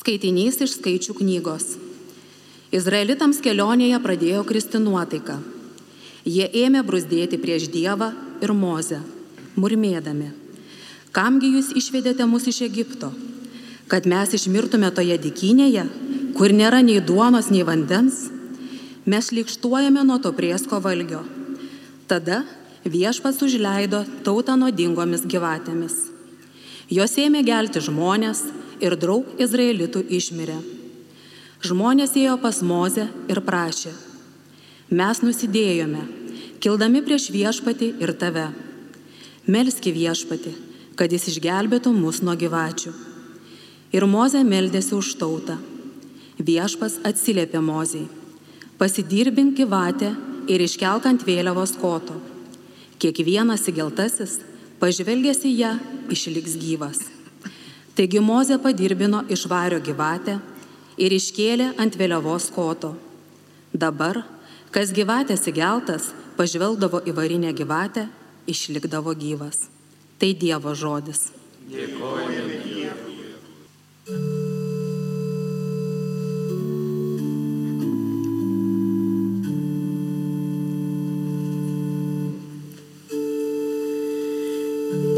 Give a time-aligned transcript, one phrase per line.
[0.00, 1.74] Skaitinys iš skaičių knygos.
[2.72, 5.34] Izraelitams kelionėje pradėjo kristi nuotaika.
[6.24, 8.08] Jie ėmė brusdėti prieš Dievą
[8.40, 9.02] ir Mozę,
[9.60, 10.30] murmėdami.
[11.12, 13.10] Kamgi jūs išvedėte mus iš Egipto?
[13.92, 15.84] Kad mes išmirtume toje dikynėje,
[16.38, 18.30] kur nėra nei duonos, nei vandens?
[19.04, 21.26] Mes likštuojame nuo to priesko valgio.
[22.08, 22.46] Tada
[22.88, 26.06] viešpas užleido tautą nuodingomis gyvatėmis.
[26.88, 28.46] Jos ėmė gelti žmonės
[28.80, 30.58] ir draug izraelitų išmirė.
[31.60, 33.92] Žmonės ėjo pas Mozę ir prašė,
[34.96, 36.06] mes nusidėjome,
[36.64, 38.46] kildami prieš viešpatį ir tave.
[39.50, 40.54] Melski viešpatį,
[40.96, 42.94] kad jis išgelbėtų mus nuo gyvačių.
[43.92, 45.58] Ir Mozė meldėsi už tautą.
[46.40, 48.08] Viešpas atsiliepė Mozijai,
[48.80, 50.14] pasidirbink gyvatę
[50.48, 52.16] ir iškelk ant vėliavos koto.
[53.00, 54.40] Kiekvienas įgeltasis,
[54.80, 55.78] pažvelgęs į ją,
[56.12, 57.19] išliks gyvas.
[57.98, 60.38] Taigi Mozė padirbino iš vario gyvatę
[61.00, 62.94] ir iškėlė ant vėliavos koto.
[63.72, 64.22] Dabar,
[64.74, 68.06] kas gyvatės įgeltas, pažvelgdavo į varinę gyvatę,
[68.46, 69.68] išlikdavo gyvas.
[70.20, 71.30] Tai Dievo žodis.
[71.70, 73.10] Dėkojame Dievui.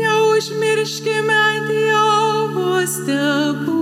[0.00, 1.42] Neužmirškime
[2.82, 3.81] Dievo stebuklų.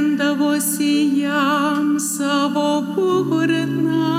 [0.00, 4.09] Gerindavosi jam savo burną,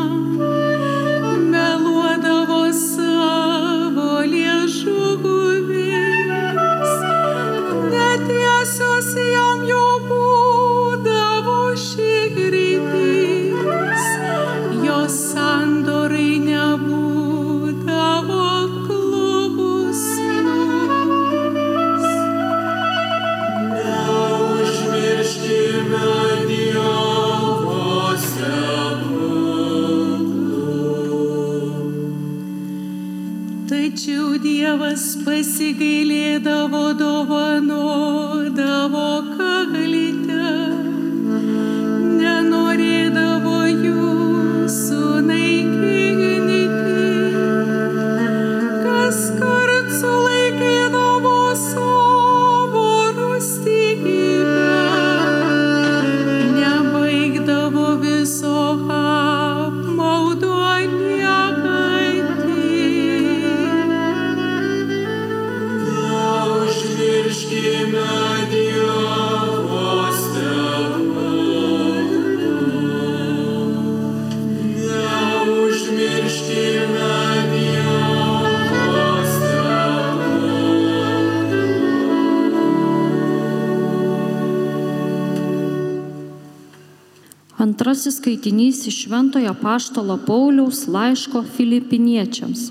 [87.92, 92.70] Antrasis skaitinys iš Šventojo Paštalo Pauliaus laiško Filipiniečiams.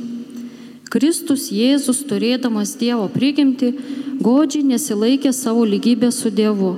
[0.88, 3.68] Kristus Jėzus, turėdamas Dievo prigimti,
[4.24, 6.70] godžiai nesilaikė savo lygybę su Dievu,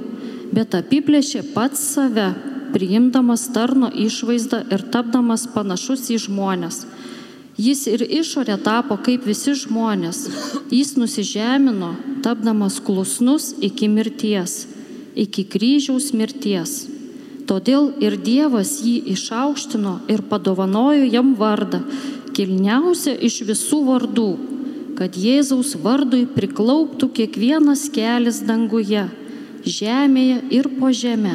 [0.50, 2.33] bet apiplėšė pats save,
[2.75, 6.81] priimdamas tarno išvaizdą ir tapdamas panašus į žmonės.
[7.55, 10.25] Jis ir išorė tapo kaip visi žmonės.
[10.75, 11.93] Jis nusižemino,
[12.27, 14.65] tapdamas klusnus iki mirties,
[15.15, 16.92] iki kryžiaus mirties.
[17.52, 21.82] Todėl ir Dievas jį išaukštino ir padovanojo jam vardą,
[22.32, 24.28] kilniausią iš visų vardų,
[24.96, 29.04] kad Jėzaus vardui priklauptų kiekvienas kelias danguje,
[29.69, 31.34] žemėje ir po žemę,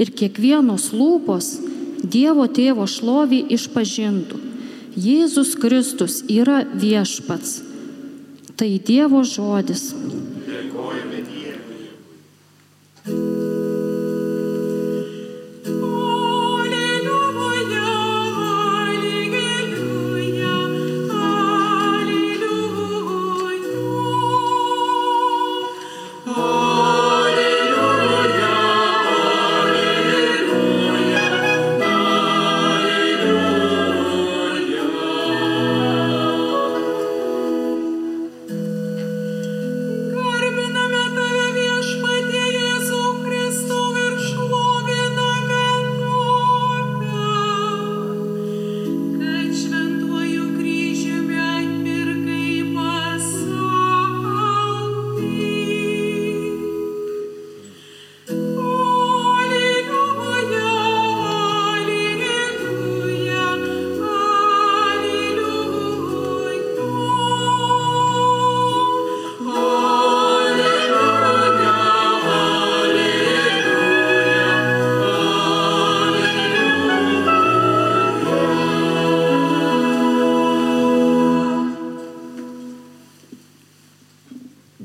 [0.00, 1.58] ir kiekvienos lūpos
[2.00, 4.40] Dievo tėvo šlovį išpažintų.
[4.96, 7.58] Jėzus Kristus yra viešpats.
[8.56, 9.90] Tai Dievo žodis.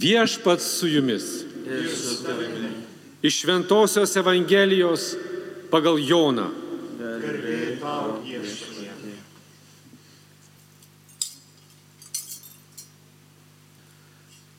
[0.06, 1.24] Viešpats su jumis.
[3.22, 5.16] Iš Šventojios Evangelijos
[5.72, 6.46] pagal Joną.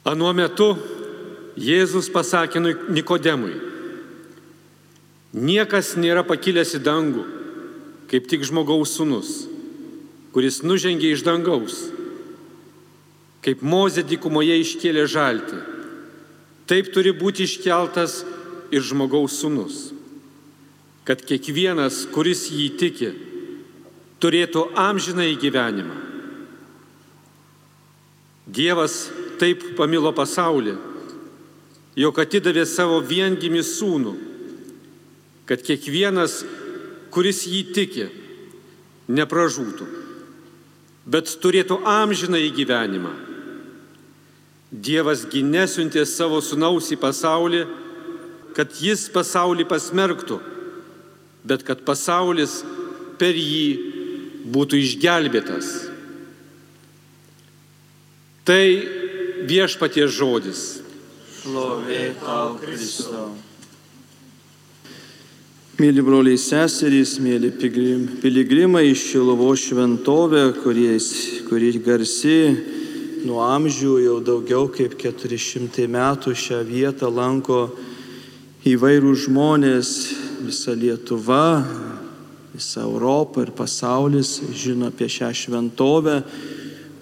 [0.04, 0.68] Anuo metu
[1.56, 3.54] Jėzus pasakė Nikodemui,
[5.34, 7.22] niekas nėra pakilęs į dangų,
[8.10, 9.46] kaip tik žmogaus sunus,
[10.34, 11.84] kuris nužengė iš dangaus
[13.46, 15.60] kaip Mozė dykumoje iškėlė žaltį,
[16.66, 18.24] taip turi būti iškeltas
[18.74, 19.92] ir žmogaus sunus,
[21.06, 23.12] kad kiekvienas, kuris jį tiki,
[24.18, 26.00] turėtų amžiną į gyvenimą.
[28.50, 28.96] Dievas
[29.38, 30.74] taip pamilo pasaulį,
[32.02, 34.16] jog atidavė savo viengimį sūnų,
[35.46, 36.40] kad kiekvienas,
[37.14, 38.10] kuris jį tiki,
[39.06, 39.86] nepražūtų,
[41.06, 43.14] bet turėtų amžiną į gyvenimą.
[44.76, 47.62] Dievas gi nesiuntė savo sunaus į pasaulį,
[48.56, 50.38] kad jis pasaulį pasmerktų,
[51.48, 52.60] bet kad pasaulis
[53.20, 55.72] per jį būtų išgelbėtas.
[58.46, 58.62] Tai
[59.48, 60.62] viešpaties žodis.
[61.40, 63.32] Šlovė tau, Kristau.
[65.76, 71.10] Mėly broliai seserys, mėly piligrimai iš Šilovo šventovę, kuris,
[71.50, 72.38] kuri garsi
[73.26, 77.66] nuo amžių jau daugiau kaip 400 metų šią vietą lanko
[78.66, 79.90] įvairių žmonės,
[80.46, 81.64] visa Lietuva,
[82.54, 86.20] visa Europa ir pasaulis žino apie šią šventovę,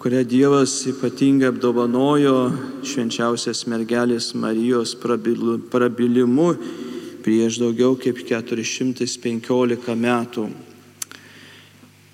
[0.01, 2.37] kurią Dievas ypatingai apdovanojo
[2.85, 6.51] švenčiausias mergelės Marijos prabilimu
[7.25, 10.49] prieš daugiau kaip 415 metų.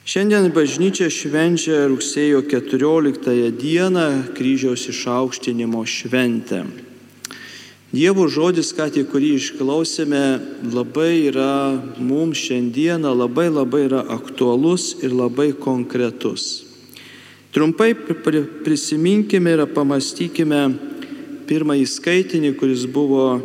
[0.01, 6.65] Šiandien bažnyčia švenčia rugsėjo 14 dieną kryžiaus išaukštinimo šventę.
[7.93, 10.23] Dievo žodis, ką tik kurį išklausėme,
[10.73, 16.65] labai yra mums šiandieną labai labai yra aktualus ir labai konkretus.
[17.53, 20.63] Trumpai pri- prisiminkime ir pamastykime
[21.51, 23.43] pirmąjį skaitinį, kuris buvo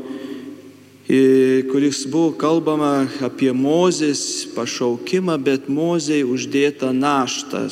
[1.71, 7.67] kuris buvo kalbama apie Mozės pašaukimą, bet Mozei uždėta naštą,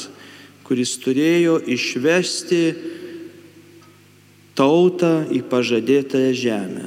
[0.63, 2.61] kuris turėjo išvesti
[4.53, 6.85] tautą į pažadėtąją žemę.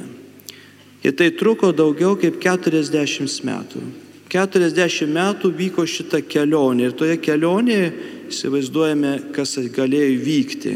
[1.03, 3.83] Ir tai truko daugiau kaip 40 metų.
[4.31, 7.91] 40 metų vyko šita kelionė ir toje kelionėje
[8.31, 10.73] įsivaizduojame, kas galėjo vykti,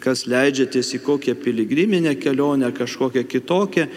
[0.00, 3.88] kas leidžiatės į kokią piligriminę kelionę ar kažkokią kitokią,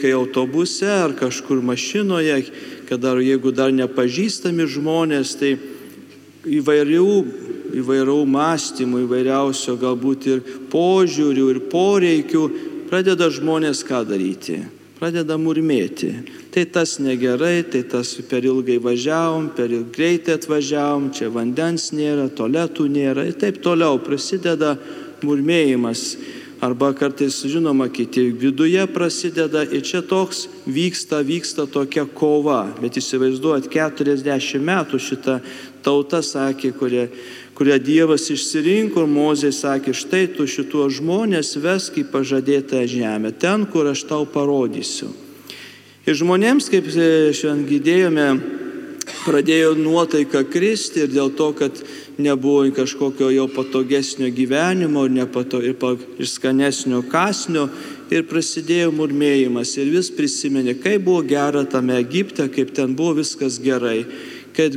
[0.00, 2.42] kai autobuse ar kažkur mašinoje,
[2.88, 5.54] kad dar jeigu dar nepažįstami žmonės, tai
[6.42, 7.08] įvairių,
[7.82, 12.44] įvairių mąstymų, įvairiausio galbūt ir požiūrių, ir poreikių
[12.90, 14.60] pradeda žmonės ką daryti.
[15.02, 16.12] pradeda murmėti.
[16.54, 22.86] Tai tas negerai, tai tas per ilgai važiavom, per greitai atvažiavom, čia vandens nėra, toletų
[22.86, 24.76] nėra ir taip toliau prasideda
[25.26, 26.04] murmėjimas.
[26.62, 32.68] Arba kartais, žinoma, kiti viduje prasideda ir čia toks vyksta, vyksta tokia kova.
[32.78, 35.40] Bet įsivaizduot, 40 metų šita
[35.82, 37.08] tauta sakė, kurie,
[37.58, 43.66] kurią Dievas išsirinko ir Mozė sakė, štai tu šituos žmonės vesk į pažadėtą žemę, ten,
[43.66, 45.10] kur aš tau parodysiu.
[46.06, 48.28] Ir žmonėms, kaip šiandien girdėjome,
[49.26, 51.82] pradėjo nuotaika kristi ir dėl to, kad
[52.18, 55.76] nebuvo kažkokio jau patogesnio gyvenimo ir, nepato, ir,
[56.18, 57.68] ir skanesnio kasnio
[58.12, 63.58] ir prasidėjo murmėjimas ir vis prisiminė, kaip buvo gera tame Egipte, kaip ten buvo viskas
[63.62, 64.04] gerai,
[64.56, 64.76] kaip,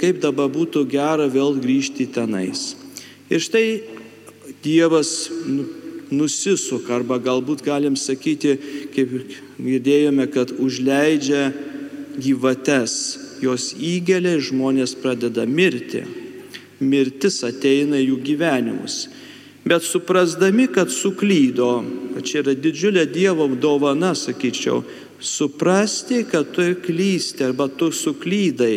[0.00, 2.74] kaip dabar būtų gera vėl grįžti tenais.
[3.32, 3.66] Ir štai
[4.64, 5.66] Dievas nu,
[6.12, 8.54] nusisuka, arba galbūt galim sakyti,
[8.94, 9.12] kaip
[9.60, 11.50] girdėjome, kad užleidžia
[12.16, 12.94] gyvates,
[13.44, 16.04] jos įgelia ir žmonės pradeda mirti.
[16.80, 19.04] Mirtis ateina jų gyvenimus.
[19.64, 24.82] Bet suprasdami, kad suklydo, kad čia yra didžiulė Dievo dovana, sakyčiau,
[25.24, 28.74] suprasti, kad tu klysti arba tu suklydai.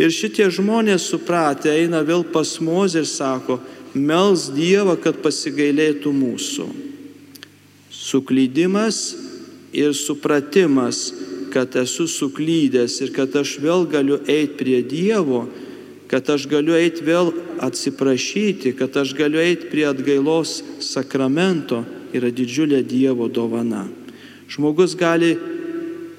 [0.00, 3.58] Ir šitie žmonės supratę eina vėl pas Mozę ir sako,
[3.94, 6.68] mels Dievą, kad pasigailėtų mūsų.
[7.90, 9.16] Suklydimas
[9.74, 11.10] ir supratimas,
[11.50, 15.48] kad esu suklydęs ir kad aš vėl galiu eiti prie Dievo,
[16.10, 17.30] kad aš galiu eiti vėl
[17.62, 23.84] atsiprašyti, kad aš galiu eiti prie atgailos sakramento, yra didžiulė Dievo dovana.
[24.50, 25.36] Žmogus gali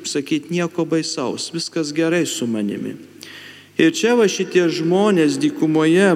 [0.07, 2.95] sakyti nieko baisaus, viskas gerai su manimi.
[3.75, 6.11] Ir čia va šitie žmonės dykumoje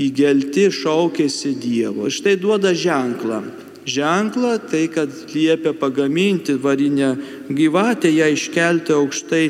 [0.00, 2.08] įgelti šaukėsi Dievo.
[2.08, 3.42] Štai duoda ženklą.
[3.88, 7.16] Ženklą tai, kad liepia pagaminti varinę
[7.52, 9.44] gyvatę, ją iškelti aukštai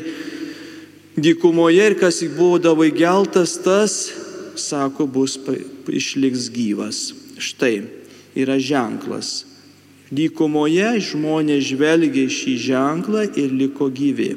[1.23, 3.93] dykumoje ir kas būdavo įgeltas, tas,
[4.59, 5.37] sako, bus
[5.89, 7.13] išliks gyvas.
[7.39, 7.81] Štai
[8.37, 9.45] yra ženklas.
[10.09, 14.31] Dykumoje žmonės žvelgia šį ženklą ir liko gyvi.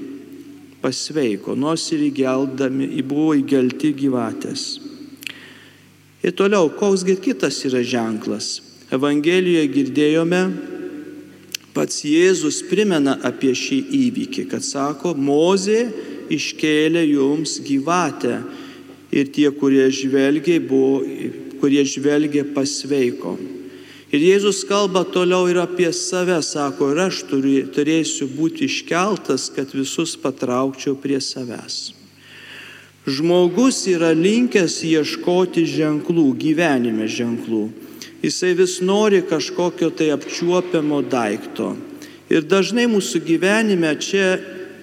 [0.82, 4.64] Pasveiko, nors ir įgeldami, buvo įgelti gyvatės.
[6.22, 8.60] Ir toliau, koksgi kitas yra ženklas?
[8.92, 10.42] Evangelijoje girdėjome,
[11.72, 15.86] pats Jėzus primena apie šį įvykį, kad sako, Mozė
[16.36, 18.40] iškėlė jums gyvatę
[19.12, 21.02] ir tie, kurie žvelgia, buvo,
[21.60, 23.36] kurie žvelgia pasveiko.
[24.12, 29.72] Ir Jėzus kalba toliau ir apie save, sako, ir aš turiu, turėsiu būti iškeltas, kad
[29.72, 31.94] visus patraukčiau prie savęs.
[33.08, 37.64] Žmogus yra linkęs ieškoti ženklų, gyvenime ženklų.
[38.22, 41.72] Jisai vis nori kažkokio tai apčiuopiamo daikto.
[42.30, 44.36] Ir dažnai mūsų gyvenime čia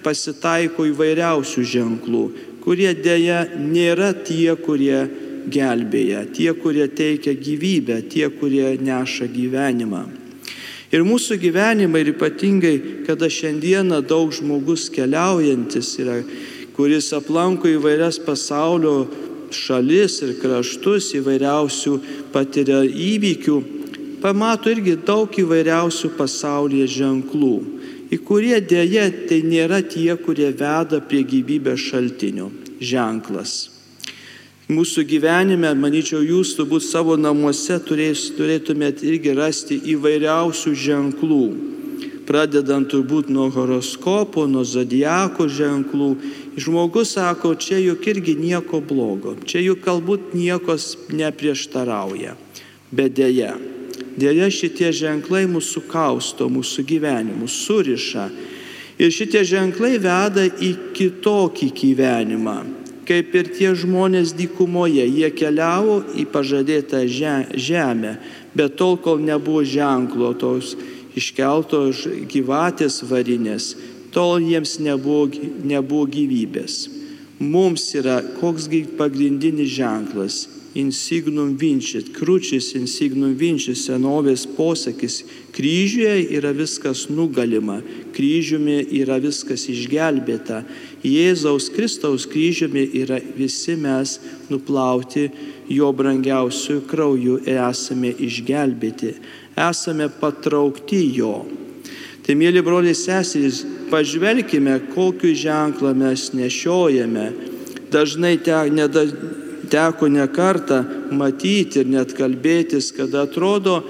[0.04, 2.24] pasitaiko įvairiausių ženklų,
[2.64, 5.08] kurie dėja nėra tie, kurie
[5.50, 10.04] gelbėja, tie, kurie teikia gyvybę, tie, kurie neša gyvenimą.
[10.90, 12.76] Ir mūsų gyvenimai, ir ypatingai,
[13.06, 16.18] kada šiandieną daug žmogus keliaujantis yra,
[16.74, 19.04] kuris aplanko įvairias pasaulio
[19.54, 21.94] šalis ir kraštus, įvairiausių
[22.34, 23.56] patiria įvykių,
[24.22, 27.54] pamato irgi daug įvairiausių pasaulyje ženklų,
[28.10, 32.50] į kurie dėja tai nėra tie, kurie veda prie gyvybės šaltinio
[32.80, 33.80] ženklas.
[34.70, 41.42] Mūsų gyvenime, manyčiau, jūs turbūt savo namuose turės, turėtumėt irgi rasti įvairiausių ženklų.
[42.28, 46.10] Pradedant turbūt nuo horoskopo, nuo zodiako ženklų.
[46.54, 52.36] Žmogus sako, čia juk irgi nieko blogo, čia juk galbūt niekos neprieštarauja.
[52.94, 53.56] Bet dėja,
[54.20, 58.28] dėja šitie ženklai mūsų kausto, mūsų gyvenimus suriša.
[59.00, 62.58] Ir šitie ženklai veda į kitokį gyvenimą
[63.10, 65.02] kaip ir tie žmonės dykumoje.
[65.02, 68.14] Jie keliavo į pažadėtą žemę,
[68.54, 70.76] bet tol, kol nebuvo ženklo tos
[71.18, 73.74] iškeltos gyvatės varinės,
[74.14, 75.26] tol jiems nebuvo,
[75.66, 76.86] nebuvo gyvybės.
[77.40, 85.22] Mums yra koksgi pagrindinis ženklas insignum vincit, kručis insignum vincit, senovės posakis.
[85.54, 87.80] Kryžiuje yra viskas nugalima,
[88.14, 90.62] kryžiumi yra viskas išgelbėta.
[91.02, 94.18] Jėzaus Kristaus kryžiumi yra visi mes
[94.50, 95.28] nuplauti
[95.70, 99.16] jo brangiausių krauju esame išgelbėti,
[99.58, 101.40] esame patraukti jo.
[102.20, 107.24] Tai, mėly broliai seserys, pažvelkime, kokiu ženklą mes nešiojame.
[107.90, 109.02] Dažnai te, neda,
[109.70, 110.82] teko ne kartą
[111.14, 113.80] matyti ir net kalbėtis, kad atrodo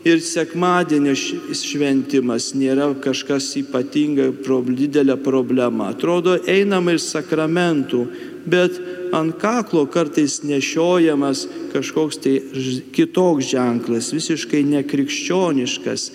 [0.00, 4.30] Ir sekmadienio šventimas nėra kažkas ypatinga,
[4.72, 5.90] didelė problema.
[5.92, 8.06] Atrodo, einama ir sakramentų,
[8.48, 8.78] bet
[9.12, 12.38] ant kaklo kartais nešiojamas kažkoks tai
[12.96, 16.06] kitoks ženklas, visiškai nekrikščioniškas.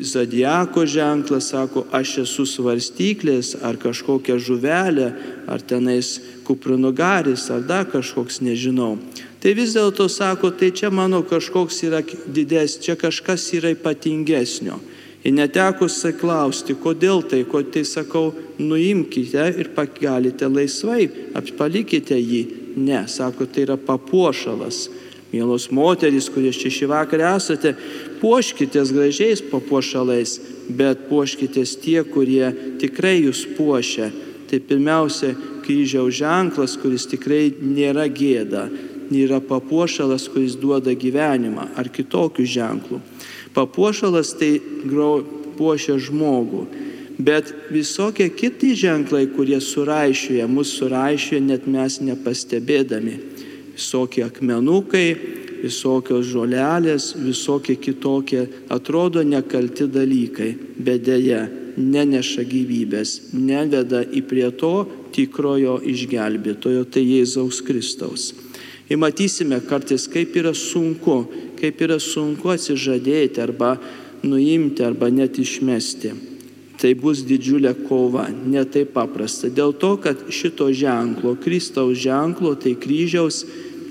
[0.00, 5.12] Zodiako ženklas sako, aš esu svarstyklės ar kažkokia žuvelė,
[5.46, 8.96] ar tenais kupranugaris, ar dar kažkoks nežinau.
[9.40, 14.80] Tai vis dėlto sako, tai čia mano kažkoks yra didesnis, čia kažkas yra ypatingesnio.
[15.22, 21.06] Ir netekus klausti, kodėl tai, ko tai sakau, nuimkite ir galite laisvai,
[21.56, 22.42] palikite jį.
[22.76, 24.88] Ne, sako, tai yra papuošalas.
[25.30, 27.76] Mielos moterys, kurie čia šį vakarą esate,
[28.18, 30.38] puoškitės gražiais papuošalais,
[30.74, 32.50] bet puoškitės tie, kurie
[32.82, 34.10] tikrai jūs puošia.
[34.50, 38.66] Tai pirmiausia, kryžiaus ženklas, kuris tikrai nėra gėda,
[39.14, 43.00] yra papuošalas, kuris duoda gyvenimą ar kitokių ženklų.
[43.54, 44.56] Papuošalas tai
[45.58, 46.66] puošia žmogų,
[47.22, 53.29] bet visokie kiti ženklai, kurie suraišioja, mus suraišioja net mes nepastebėdami.
[53.80, 55.16] Visokie akmenukai,
[55.62, 61.46] visokios žolelės, visokie kitokie, atrodo nekalti dalykai, bet dėja
[61.80, 64.74] neneša gyvybės, neveda į prie to
[65.14, 68.30] tikrojo išgelbėtojo, tai Jėzaus Kristaus.
[68.90, 71.22] Ir matysime kartais, kaip yra sunku,
[71.60, 73.76] kaip yra sunku atsižadėti arba
[74.26, 76.12] nuimti arba net išmesti.
[76.80, 79.50] Tai bus didžiulė kova, ne taip paprasta.
[79.52, 83.42] Dėl to, kad šito ženklo, Kristaus ženklo, tai kryžiaus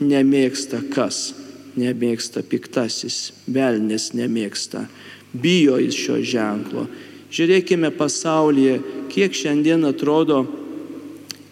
[0.02, 1.34] nemėgsta kas?
[1.80, 4.88] Nemėgsta piktasis, velnis nemėgsta.
[5.34, 6.88] Bijo jis šio ženklo.
[7.30, 8.80] Žiūrėkime pasaulyje,
[9.14, 10.42] kiek šiandien atrodo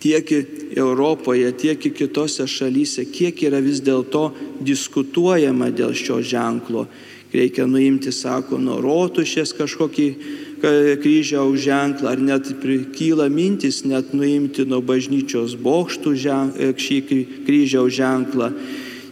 [0.02, 0.26] tiek
[0.78, 4.32] Europoje, tiek ir kitose šalyse, kiek yra vis dėlto
[4.66, 6.88] diskutuojama dėl šio ženklo.
[7.34, 12.50] Reikia nuimti, sako, nuo rotušės kažkokį ka- kryžiaus ženklą, ar net
[12.96, 18.52] kyla mintis net nuimti nuo bažnyčios bokštų ženk, šį kry- kryžiaus ženklą.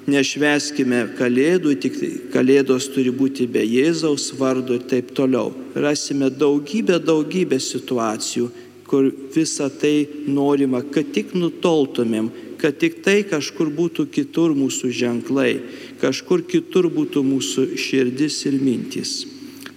[0.05, 1.95] Nešveskime kalėdų, tik
[2.29, 5.49] kalėdos turi būti be Jėzaus vardo ir taip toliau.
[5.73, 8.51] Rasime daugybę, daugybę situacijų,
[8.85, 12.29] kur visa tai norima, kad tik nutoltumėm,
[12.61, 15.57] kad tik tai kažkur būtų kitur mūsų ženklai,
[16.01, 19.23] kažkur kitur būtų mūsų širdis ir mintys.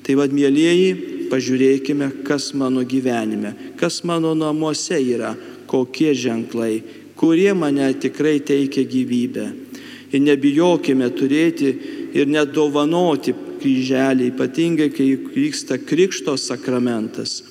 [0.05, 5.35] Tai vad, mėlyjeji, pažiūrėkime, kas mano gyvenime, kas mano namuose yra,
[5.69, 6.83] kokie ženklai,
[7.19, 9.47] kurie mane tikrai teikia gyvybę.
[10.13, 11.75] Ir nebijokime turėti
[12.17, 17.43] ir net dovanoti kryželį, ypatingai kai vyksta krikšto sakramentas.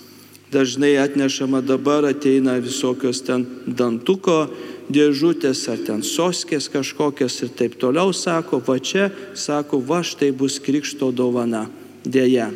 [0.52, 4.48] Dažnai atnešama dabar ateina visokios ten dantuko
[4.88, 10.62] dėžutės ar ten soskės kažkokios ir taip toliau sako, va čia, sako, va štai bus
[10.64, 11.68] krikšto dovana.
[12.08, 12.48] Deja,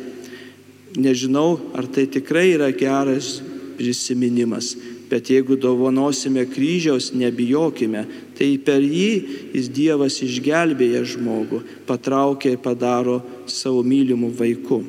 [0.96, 3.40] nežinau, ar tai tikrai yra geras
[3.78, 4.74] prisiminimas,
[5.10, 8.06] bet jeigu dovanosime kryžiaus, nebijokime,
[8.38, 9.10] tai per jį
[9.52, 14.80] jis Dievas išgelbėja žmogų, patraukia ir padaro savo mylimų vaikų.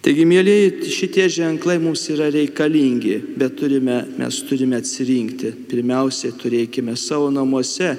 [0.00, 5.50] Taigi, mėlyje, šitie ženklai mums yra reikalingi, bet turime, mes turime atsirinkti.
[5.68, 7.90] Pirmiausia, turėkime savo namuose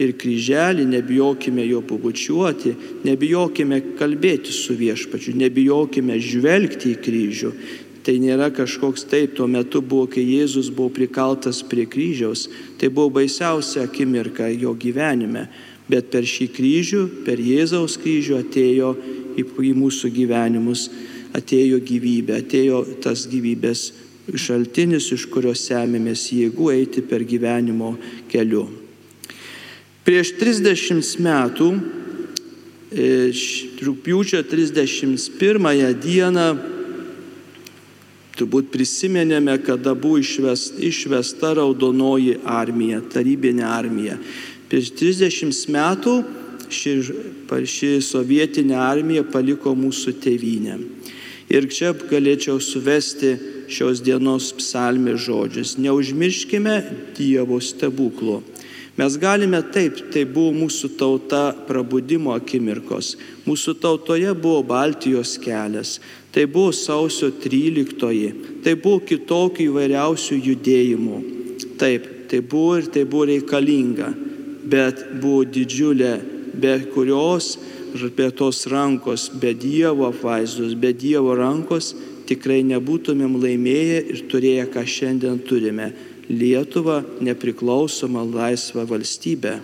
[0.00, 2.72] ir kryželį, nebijokime jo pabučiuoti,
[3.04, 7.52] nebijokime kalbėti su viešpačiu, nebijokime žvelgti į kryžių.
[8.00, 12.46] Tai nėra kažkoks taip, tuo metu buvo, kai Jėzus buvo prikaltas prie kryžiaus,
[12.80, 15.50] tai buvo baisiausia akimirka jo gyvenime,
[15.90, 18.94] bet per šį kryžių, per Jėzaus kryžių atėjo
[19.36, 20.88] į, į mūsų gyvenimus,
[21.36, 23.90] atėjo gyvybė, atėjo tas gyvybės
[24.32, 27.98] šaltinis, iš kurio semėmės jėgų eiti per gyvenimo
[28.32, 28.79] keliu.
[30.10, 31.66] Prieš 30 metų,
[32.90, 33.30] e,
[33.78, 36.46] rūpiučio 31 dieną,
[38.34, 44.18] turbūt prisimenėme, kada buvo išvest, išvesta raudonoji armija, tarybinė armija.
[44.66, 46.16] Prieš 30 metų
[46.66, 46.96] ši,
[47.46, 50.80] ši sovietinė armija paliko mūsų tėvynę.
[51.54, 53.36] Ir čia galėčiau suvesti
[53.70, 55.78] šios dienos psalmės žodžius.
[55.78, 56.80] Neužmirškime
[57.14, 58.42] Dievo stebuklo.
[59.00, 63.14] Mes galime taip, tai buvo mūsų tauta prabudimo akimirkos.
[63.46, 65.94] Mūsų tautoje buvo Baltijos kelias,
[66.34, 71.22] tai buvo sausio 13, tai buvo kitokių įvairiausių judėjimų.
[71.80, 74.10] Taip, tai buvo ir tai buvo reikalinga,
[74.68, 76.12] bet buvo didžiulė,
[76.60, 77.54] be kurios,
[78.20, 81.94] be tos rankos, be Dievo apvaizdos, be Dievo rankos
[82.28, 85.90] tikrai nebūtumėm laimėję ir turėję, ką šiandien turime.
[86.30, 89.58] Lietuvą nepriklausomą laisvą valstybę.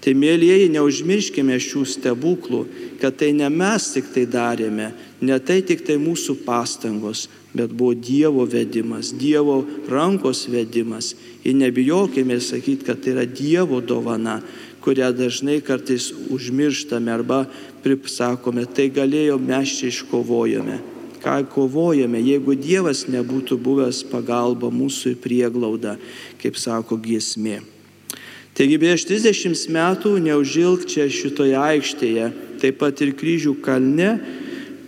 [0.00, 2.60] Tai mėlyjeji, neužmirškime šių stebuklų,
[3.02, 7.92] kad tai ne mes tik tai darėme, ne tai tik tai mūsų pastangos, bet buvo
[7.92, 9.60] Dievo vedimas, Dievo
[9.92, 11.12] rankos vedimas.
[11.44, 14.38] Ir nebijokime sakyti, kad tai yra Dievo dovana,
[14.80, 17.44] kurią dažnai kartais užmirštame arba
[17.84, 20.80] pripsakome, tai galėjo mes čia iškovojame.
[21.20, 25.98] Ką kovojame, jeigu Dievas nebūtų buvęs pagalba mūsų prieglauda,
[26.40, 27.60] kaip sako giesmė.
[28.56, 32.30] Taigi prieš 30 metų neužilg čia šitoje aikštėje,
[32.60, 34.14] taip pat ir kryžių kalne,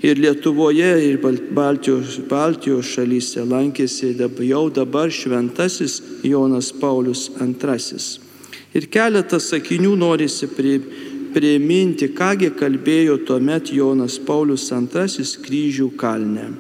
[0.03, 1.21] ir Lietuvoje, ir
[1.55, 4.17] Baltijos, Baltijos šalyse lankėsi
[4.49, 8.01] jau dabar šventasis Jonas Paulius II.
[8.73, 10.49] Ir keletą sakinių norisi
[11.35, 16.51] priminti, kągi kalbėjo tuomet Jonas Paulius II kryžių kalne.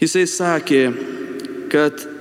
[0.00, 0.82] Jisai sakė,
[1.72, 2.15] kad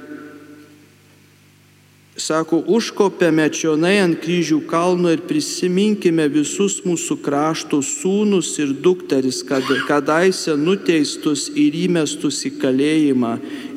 [2.15, 9.67] Sako, užkopėme čionai ant kryžių kalno ir prisiminkime visus mūsų krašto sūnus ir dukteris, kad,
[9.83, 13.33] kadaise nuteistus ir įmestus į kalėjimą,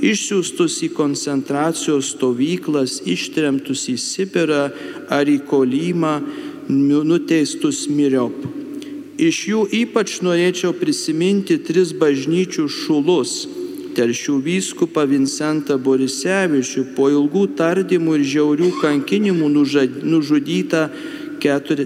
[0.07, 4.69] išsiųstus į koncentracijos stovyklas, ištremtus į Sibirą
[5.11, 6.15] ar į Kolymą,
[6.71, 8.39] nuteistus miriop.
[9.19, 13.49] Iš jų ypač norėčiau prisiminti tris bažnyčių šulus
[13.99, 19.47] telšių vyskupą Vincentą Borisevičių po ilgų tardymų ir žiaurių kankinimų
[20.15, 20.83] nužudytą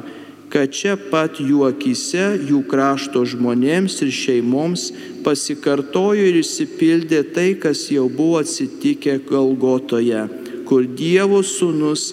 [0.49, 4.87] kad čia pat jų akise, jų krašto žmonėms ir šeimoms
[5.21, 10.25] pasikartojo ir išsipildė tai, kas jau buvo atsitikę Galgotoje,
[10.65, 12.09] kur Dievo sūnus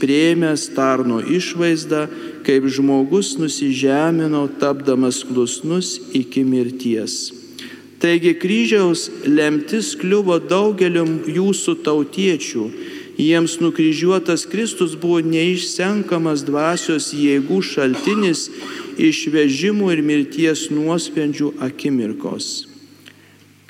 [0.00, 2.06] prieimęs tarno išvaizdą,
[2.46, 7.32] kaip žmogus nusižemino, tapdamas klusnus iki mirties.
[8.02, 12.64] Taigi kryžiaus lemtis kliuvo daugeliu jūsų tautiečių.
[13.20, 18.48] Jiems nukryžiuotas Kristus buvo neišsenkamas dvasios jėgų šaltinis
[18.98, 22.71] išvežimų ir mirties nuosprendžių akimirkos.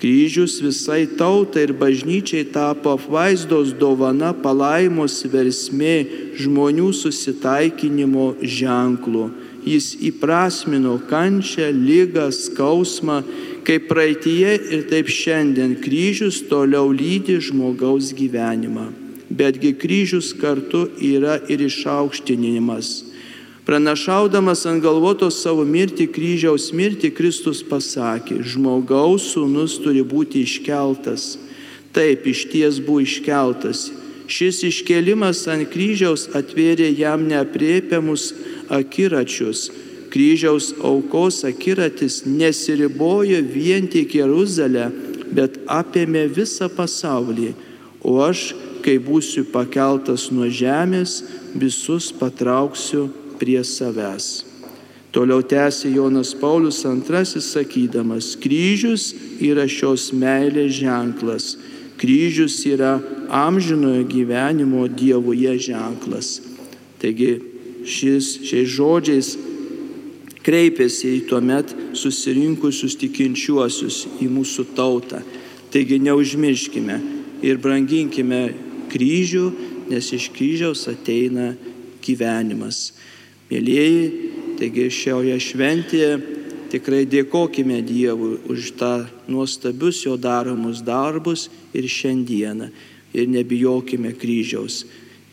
[0.02, 5.94] Kryžius visai tautai ir bažnyčiai tapo apvaizdos dovana palaimos versmė
[6.42, 9.28] žmonių susitaikinimo ženklu.
[9.62, 13.20] Jis įprasmino kančią, lygą, skausmą
[13.62, 18.88] kaip praeitie ir taip šiandien kryžius toliau lydi žmogaus gyvenimą.
[19.30, 23.11] Betgi kryžius kartu yra ir išaukštinimas.
[23.66, 31.36] Pranašaudamas ant galvotos savo mirtį, kryžiaus mirtį, Kristus pasakė, žmogaus sūnus turi būti iškeltas.
[31.94, 33.90] Taip, iš ties buvo iškeltas.
[34.26, 38.32] Šis iškelimas ant kryžiaus atvėrė jam neapriepiamus
[38.72, 39.68] akiračius
[40.12, 44.90] kryžiaus aukos akiratis nesiribojo vien tik Jeruzalę,
[45.32, 47.54] bet apėmė visą pasaulį,
[48.04, 48.52] o aš,
[48.84, 51.22] kai būsiu pakeltas nuo žemės,
[51.56, 53.06] visus patrauksiu
[53.42, 54.44] prie savęs.
[55.12, 59.10] Toliau tęsė Jonas Paulius II sakydamas, kryžius
[59.42, 61.56] yra šios meilės ženklas,
[62.00, 62.94] kryžius yra
[63.28, 66.38] amžinojo gyvenimo Dievuje ženklas.
[67.02, 67.34] Taigi
[67.84, 69.34] šis, šiais žodžiais
[70.46, 75.20] kreipėsi į tuomet susirinkusius tikinčiuosius į mūsų tautą.
[75.74, 76.98] Taigi neužmirškime
[77.42, 78.42] ir branginkime
[78.92, 79.46] kryžių,
[79.90, 81.52] nes iš kryžiaus ateina
[82.04, 82.92] gyvenimas.
[83.52, 84.04] Mėlyjeji,
[84.56, 86.12] taigi šioje šventėje
[86.72, 88.92] tikrai dėkojime Dievui už tą
[89.28, 92.70] nuostabius jo daromus darbus ir šiandieną.
[93.12, 94.86] Ir nebijokime kryžiaus.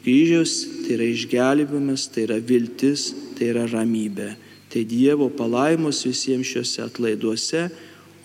[0.03, 4.33] Kryžiaus tai yra išgelbimas, tai yra viltis, tai yra ramybė.
[4.69, 7.69] Tai Dievo palaimos visiems šiuose atlaiduose,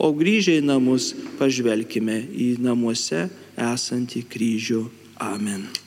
[0.03, 4.85] o grįžę į namus pažvelkime į namuose esantį kryžių.
[5.23, 5.84] Amen.